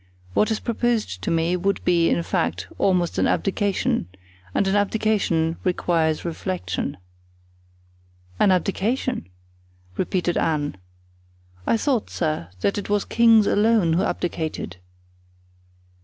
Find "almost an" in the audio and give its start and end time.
2.79-3.27